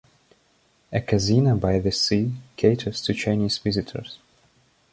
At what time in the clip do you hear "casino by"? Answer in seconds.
0.99-1.77